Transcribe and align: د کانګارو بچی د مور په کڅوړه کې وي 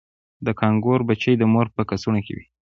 د 0.45 0.47
کانګارو 0.59 1.07
بچی 1.09 1.33
د 1.37 1.43
مور 1.53 1.67
په 1.75 1.81
کڅوړه 1.89 2.21
کې 2.25 2.33
وي 2.37 2.45